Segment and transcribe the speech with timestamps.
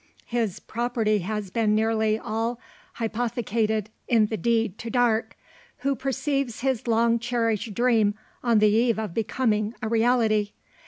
[0.25, 2.59] His property has been nearly all
[2.93, 5.35] hypothecated in the deed to Darke;
[5.81, 10.53] who perceives his long cherished dream on the eve of becoming a reality.